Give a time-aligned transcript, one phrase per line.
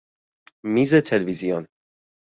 [0.63, 1.67] میز تلوزیون